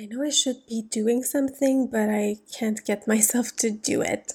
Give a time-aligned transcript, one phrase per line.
[0.00, 4.32] I know I should be doing something, but I can't get myself to do it.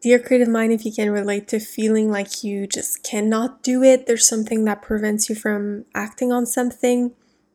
[0.00, 4.08] Dear creative mind, if you can relate to feeling like you just cannot do it,
[4.08, 7.12] there's something that prevents you from acting on something.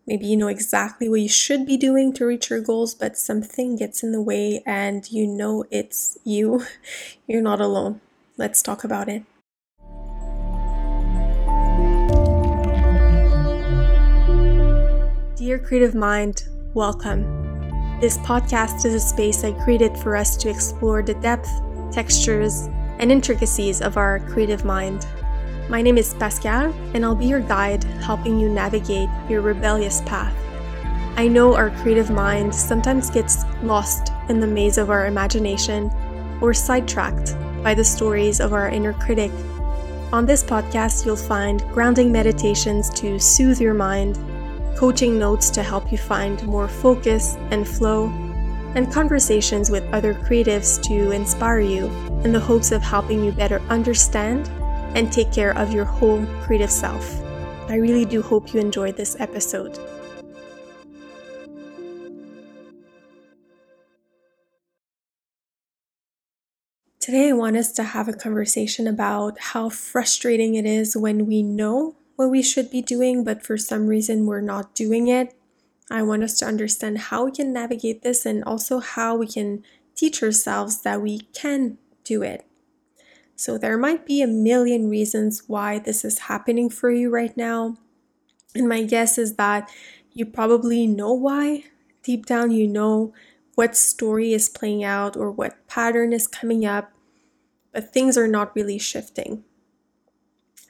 [0.08, 3.76] Maybe you know exactly what you should be doing to reach your goals, but something
[3.76, 6.66] gets in the way and you know it's you.
[7.28, 8.00] You're not alone.
[8.38, 9.24] Let's talk about it.
[15.36, 16.44] Dear creative mind,
[16.74, 18.00] Welcome.
[18.00, 21.52] This podcast is a space I created for us to explore the depth,
[21.92, 25.06] textures, and intricacies of our creative mind.
[25.68, 30.34] My name is Pascal, and I'll be your guide helping you navigate your rebellious path.
[31.18, 35.92] I know our creative mind sometimes gets lost in the maze of our imagination
[36.40, 39.32] or sidetracked by the stories of our inner critic.
[40.14, 44.18] On this podcast, you'll find grounding meditations to soothe your mind
[44.78, 48.08] coaching notes to help you find more focus and flow,
[48.76, 51.86] and conversations with other creatives to inspire you
[52.24, 54.48] in the hopes of helping you better understand
[54.96, 57.22] and take care of your whole creative self.
[57.70, 59.78] I really do hope you enjoyed this episode.
[67.00, 71.42] Today, I want us to have a conversation about how frustrating it is when we
[71.42, 75.34] know what we should be doing, but for some reason we're not doing it.
[75.90, 79.64] I want us to understand how we can navigate this and also how we can
[79.96, 82.46] teach ourselves that we can do it.
[83.36, 87.78] So, there might be a million reasons why this is happening for you right now.
[88.54, 89.70] And my guess is that
[90.14, 91.66] you probably know why.
[92.04, 93.14] Deep down, you know
[93.56, 96.92] what story is playing out or what pattern is coming up,
[97.72, 99.44] but things are not really shifting.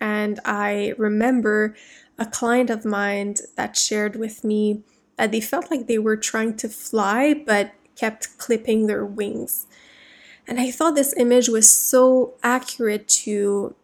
[0.02, 1.76] And I remember
[2.18, 4.84] a client of mine that shared with me
[5.16, 9.68] that they felt like they were trying to fly but kept clipping their wings.
[10.48, 13.76] And I thought this image was so accurate to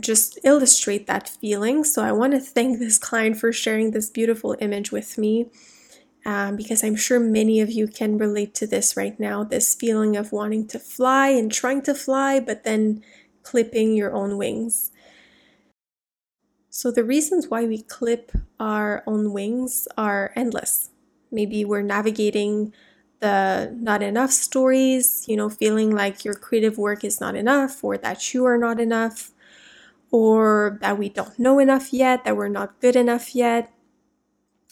[0.00, 1.84] just illustrate that feeling.
[1.84, 5.46] So I want to thank this client for sharing this beautiful image with me.
[6.24, 10.16] Um, because I'm sure many of you can relate to this right now this feeling
[10.16, 13.02] of wanting to fly and trying to fly, but then
[13.42, 14.92] clipping your own wings.
[16.74, 20.88] So, the reasons why we clip our own wings are endless.
[21.30, 22.72] Maybe we're navigating
[23.20, 27.98] the not enough stories, you know, feeling like your creative work is not enough, or
[27.98, 29.32] that you are not enough,
[30.12, 33.72] or that we don't know enough yet, that we're not good enough yet.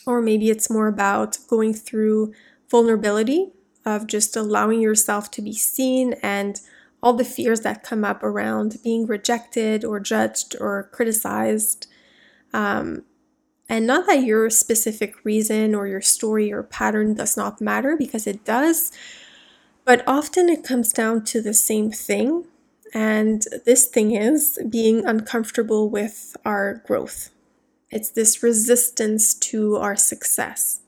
[0.06, 2.32] Or maybe it's more about going through
[2.70, 3.52] vulnerability
[3.84, 6.60] of just allowing yourself to be seen and
[7.02, 11.86] all the fears that come up around being rejected or judged or criticized.
[12.52, 13.04] Um,
[13.68, 18.26] and not that your specific reason or your story or pattern does not matter, because
[18.26, 18.90] it does,
[19.84, 22.46] but often it comes down to the same thing.
[22.92, 27.30] And this thing is being uncomfortable with our growth.
[27.90, 30.80] It's this resistance to our success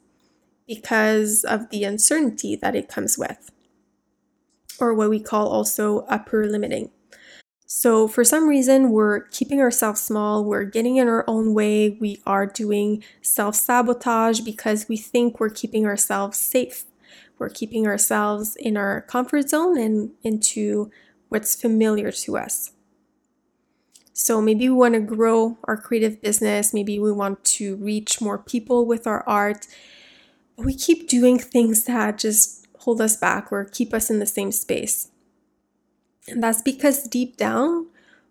[0.66, 3.50] because of the uncertainty that it comes with
[4.80, 6.90] or what we call also upper limiting.
[7.74, 12.20] So, for some reason, we're keeping ourselves small, we're getting in our own way, we
[12.26, 16.84] are doing self sabotage because we think we're keeping ourselves safe.
[17.38, 20.90] We're keeping ourselves in our comfort zone and into
[21.30, 22.72] what's familiar to us.
[24.12, 28.36] So, maybe we want to grow our creative business, maybe we want to reach more
[28.36, 29.66] people with our art.
[30.58, 34.52] We keep doing things that just hold us back or keep us in the same
[34.52, 35.08] space.
[36.28, 37.86] And that's because deep down,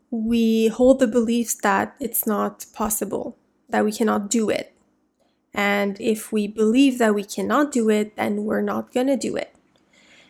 [0.10, 3.38] we hold the beliefs that it's not possible,
[3.70, 4.74] that we cannot do it.
[5.54, 9.36] And if we believe that we cannot do it, then we're not going to do
[9.36, 9.54] it.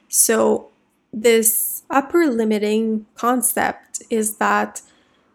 [0.08, 0.70] So,
[1.14, 4.82] this upper limiting concept is that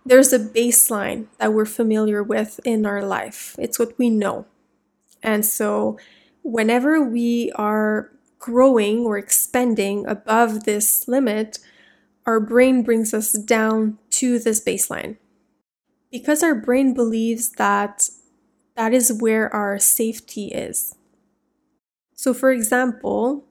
[0.05, 4.47] there's a baseline that we're familiar with in our life, it's what we know.
[5.23, 5.99] And so,
[6.43, 11.59] whenever we are growing or expanding above this limit,
[12.27, 15.17] our brain brings us down to this baseline.
[16.11, 18.09] Because our brain believes that
[18.77, 20.95] that is where our safety is.
[22.15, 23.45] So, for example,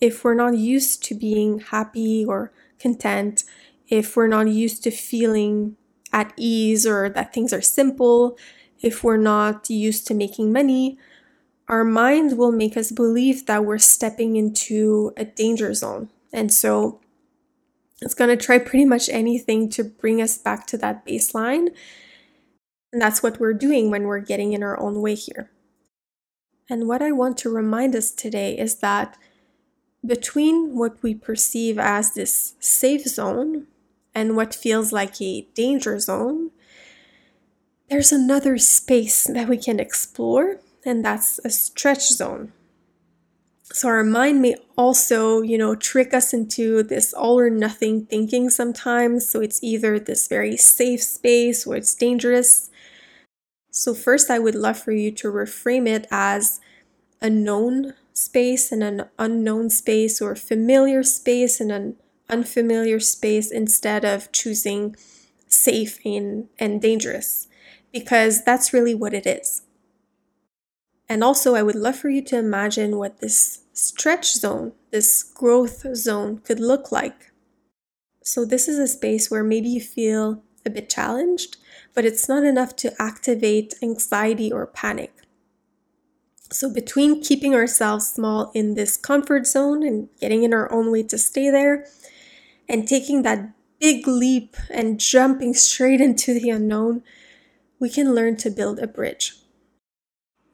[0.00, 3.44] if we're not used to being happy or content,
[3.88, 5.76] if we're not used to feeling
[6.12, 8.38] at ease or that things are simple,
[8.80, 10.98] if we're not used to making money,
[11.68, 16.10] our mind will make us believe that we're stepping into a danger zone.
[16.32, 17.00] And so
[18.04, 21.68] it's going to try pretty much anything to bring us back to that baseline.
[22.92, 25.50] And that's what we're doing when we're getting in our own way here.
[26.68, 29.16] And what I want to remind us today is that
[30.06, 33.68] between what we perceive as this safe zone
[34.14, 36.50] and what feels like a danger zone,
[37.88, 42.52] there's another space that we can explore, and that's a stretch zone.
[43.72, 48.50] So our mind may also, you know, trick us into this all or nothing thinking
[48.50, 49.28] sometimes.
[49.28, 52.70] So it's either this very safe space or it's dangerous.
[53.70, 56.60] So, first, I would love for you to reframe it as
[57.20, 61.96] a known space and an unknown space, or familiar space and an
[62.30, 64.94] unfamiliar space, instead of choosing
[65.48, 67.48] safe and, and dangerous,
[67.92, 69.63] because that's really what it is.
[71.14, 75.86] And also, I would love for you to imagine what this stretch zone, this growth
[75.94, 77.30] zone, could look like.
[78.24, 81.56] So, this is a space where maybe you feel a bit challenged,
[81.94, 85.12] but it's not enough to activate anxiety or panic.
[86.50, 91.04] So, between keeping ourselves small in this comfort zone and getting in our own way
[91.04, 91.86] to stay there,
[92.68, 97.04] and taking that big leap and jumping straight into the unknown,
[97.78, 99.43] we can learn to build a bridge.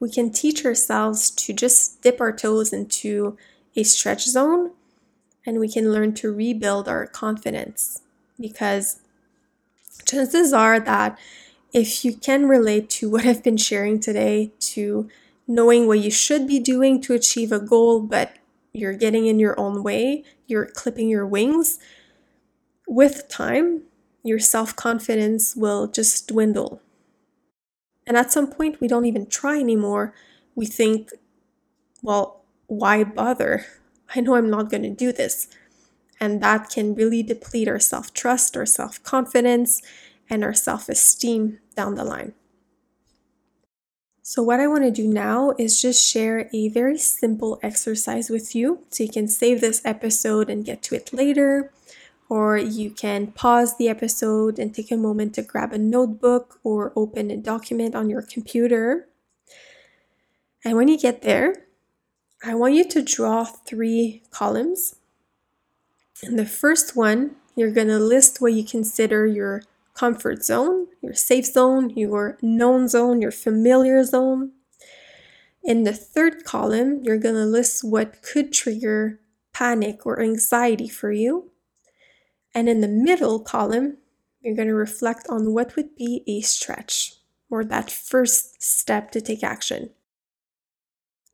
[0.00, 3.37] We can teach ourselves to just dip our toes into
[3.76, 4.73] a stretch zone
[5.47, 8.00] and we can learn to rebuild our confidence
[8.38, 9.00] because
[10.05, 11.19] chances are that
[11.73, 15.08] if you can relate to what I've been sharing today, to
[15.47, 18.37] knowing what you should be doing to achieve a goal, but
[18.73, 21.79] you're getting in your own way, you're clipping your wings,
[22.87, 23.82] with time,
[24.23, 26.81] your self confidence will just dwindle.
[28.10, 30.12] And at some point, we don't even try anymore.
[30.56, 31.12] We think,
[32.02, 33.64] well, why bother?
[34.16, 35.46] I know I'm not going to do this.
[36.18, 39.80] And that can really deplete our self trust, our self confidence,
[40.28, 42.34] and our self esteem down the line.
[44.22, 48.56] So, what I want to do now is just share a very simple exercise with
[48.56, 51.70] you so you can save this episode and get to it later.
[52.31, 56.94] Or you can pause the episode and take a moment to grab a notebook or
[56.97, 59.09] open a document on your computer.
[60.65, 61.67] And when you get there,
[62.43, 64.94] I want you to draw three columns
[66.23, 69.62] in the first one, you're going to list what you consider your
[69.94, 74.53] comfort zone, your safe zone, your known zone, your familiar zone.
[75.62, 79.21] In the third column, you're going to list what could trigger
[79.53, 81.50] panic or anxiety for you.
[82.55, 83.99] And in the middle column,
[84.41, 87.14] you're going to reflect on what would be a stretch
[87.50, 89.91] or that first step to take action.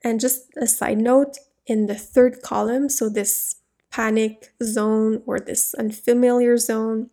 [0.02, 3.56] And just a side note, in the third column, so this
[3.90, 7.10] panic zone or this unfamiliar zone,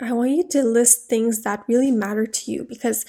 [0.00, 3.04] I want you to list things that really matter to you because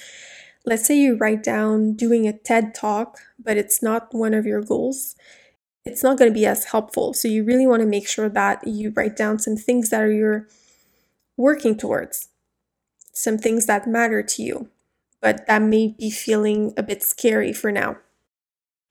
[0.64, 4.62] let's say you write down doing a TED talk, but it's not one of your
[4.62, 5.16] goals.
[5.84, 7.12] It's not going to be as helpful.
[7.12, 10.12] So you really want to make sure that you write down some things that are
[10.12, 10.46] you're
[11.36, 12.28] working towards,
[13.12, 14.68] some things that matter to you,
[15.20, 17.96] but that may be feeling a bit scary for now.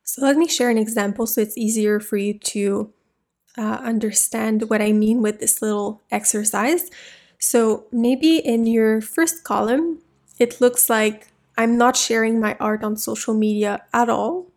[0.04, 2.92] So let me share an example so it's easier for you to
[3.58, 6.90] uh, understand what I mean with this little exercise.
[7.40, 10.00] So maybe in your first column,
[10.38, 11.28] it looks like
[11.58, 14.51] I'm not sharing my art on social media at all.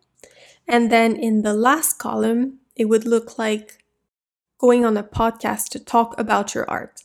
[0.67, 3.83] And then in the last column, it would look like
[4.57, 7.03] going on a podcast to talk about your art.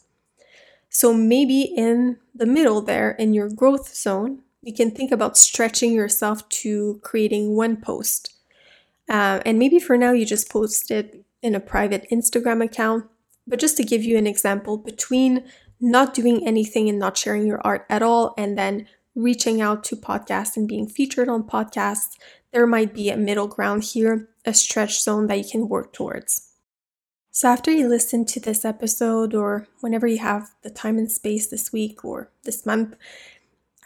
[0.89, 5.93] So maybe in the middle there, in your growth zone, you can think about stretching
[5.93, 8.35] yourself to creating one post.
[9.09, 13.07] Uh, and maybe for now, you just post it in a private Instagram account.
[13.47, 15.45] But just to give you an example, between
[15.81, 19.97] not doing anything and not sharing your art at all, and then reaching out to
[19.97, 22.17] podcasts and being featured on podcasts,
[22.53, 26.49] there might be a middle ground here, a stretch zone that you can work towards.
[27.31, 31.47] So, after you listen to this episode, or whenever you have the time and space
[31.47, 32.97] this week or this month,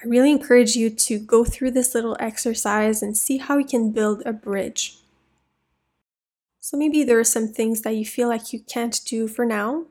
[0.02, 3.92] I really encourage you to go through this little exercise and see how you can
[3.92, 4.98] build a bridge
[6.64, 9.84] so maybe there are some things that you feel like you can't do for now,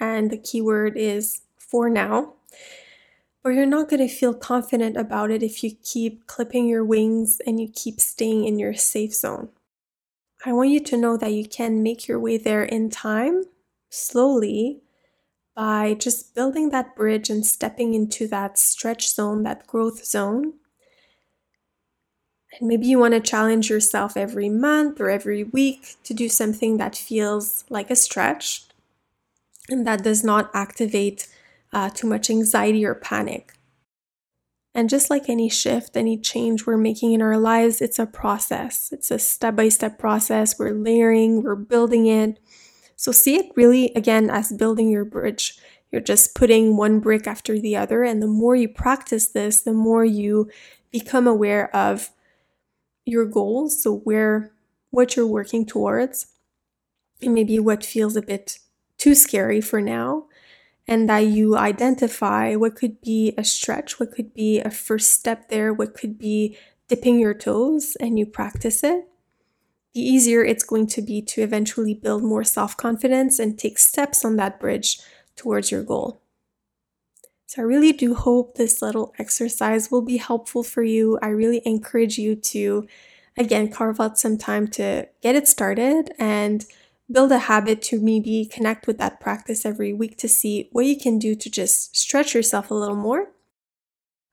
[0.00, 2.32] and the keyword is for now.
[3.46, 7.40] But you're not going to feel confident about it if you keep clipping your wings
[7.46, 9.50] and you keep staying in your safe zone.
[10.44, 13.44] I want you to know that you can make your way there in time,
[13.88, 14.80] slowly,
[15.54, 20.54] by just building that bridge and stepping into that stretch zone, that growth zone,
[22.58, 26.78] and maybe you want to challenge yourself every month or every week to do something
[26.78, 28.64] that feels like a stretch
[29.68, 31.28] and that does not activate
[31.76, 33.52] uh, too much anxiety or panic.
[34.74, 38.88] And just like any shift, any change we're making in our lives, it's a process.
[38.92, 40.58] It's a step by step process.
[40.58, 42.38] We're layering, we're building it.
[42.96, 45.58] So see it really again as building your bridge.
[45.92, 48.04] You're just putting one brick after the other.
[48.04, 50.50] And the more you practice this, the more you
[50.90, 52.08] become aware of
[53.04, 53.82] your goals.
[53.82, 54.50] So, where,
[54.90, 56.28] what you're working towards,
[57.20, 58.60] and maybe what feels a bit
[58.96, 60.26] too scary for now
[60.88, 65.48] and that you identify what could be a stretch, what could be a first step
[65.48, 66.56] there, what could be
[66.88, 69.08] dipping your toes, and you practice it,
[69.94, 74.24] the easier it's going to be to eventually build more self confidence and take steps
[74.24, 75.00] on that bridge
[75.34, 76.20] towards your goal.
[77.46, 81.18] So, I really do hope this little exercise will be helpful for you.
[81.22, 82.86] I really encourage you to,
[83.36, 86.64] again, carve out some time to get it started and
[87.10, 90.98] build a habit to maybe connect with that practice every week to see what you
[90.98, 93.28] can do to just stretch yourself a little more.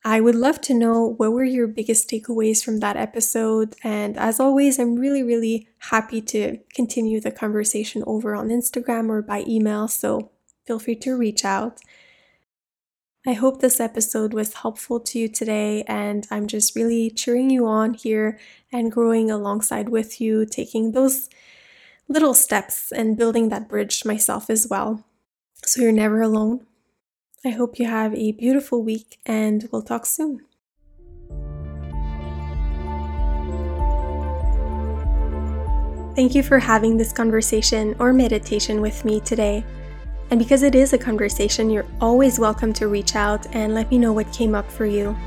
[0.05, 3.75] I would love to know what were your biggest takeaways from that episode.
[3.83, 9.21] And as always, I'm really, really happy to continue the conversation over on Instagram or
[9.21, 9.87] by email.
[9.87, 10.31] So
[10.67, 11.79] feel free to reach out.
[13.25, 17.65] I hope this episode was helpful to you today, and I'm just really cheering you
[17.65, 18.37] on here
[18.69, 21.29] and growing alongside with you, taking those
[22.07, 25.05] little steps and building that bridge myself as well.
[25.65, 26.65] So you're never alone.
[27.45, 30.41] I hope you have a beautiful week and we'll talk soon.
[36.15, 39.65] Thank you for having this conversation or meditation with me today.
[40.29, 43.97] And because it is a conversation, you're always welcome to reach out and let me
[43.97, 45.17] know what came up for you.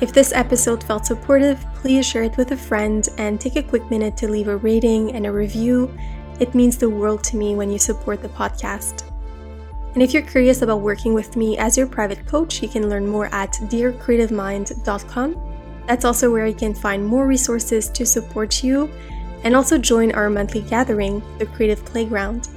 [0.00, 3.90] If this episode felt supportive, please share it with a friend and take a quick
[3.90, 5.92] minute to leave a rating and a review.
[6.38, 9.02] It means the world to me when you support the podcast.
[9.94, 13.08] And if you're curious about working with me as your private coach, you can learn
[13.08, 15.82] more at dearcreativemind.com.
[15.88, 18.88] That's also where you can find more resources to support you
[19.42, 22.48] and also join our monthly gathering, the Creative Playground.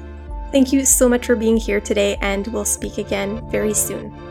[0.52, 4.31] Thank you so much for being here today, and we'll speak again very soon.